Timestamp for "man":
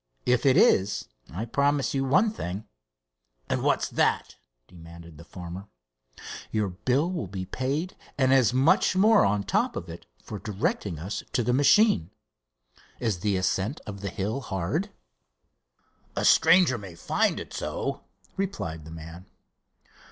18.91-19.27